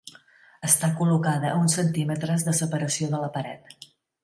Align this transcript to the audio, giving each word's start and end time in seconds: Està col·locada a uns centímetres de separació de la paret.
Està 0.67 0.89
col·locada 1.01 1.51
a 1.51 1.59
uns 1.65 1.77
centímetres 1.81 2.49
de 2.49 2.57
separació 2.63 3.13
de 3.15 3.23
la 3.27 3.33
paret. 3.39 3.81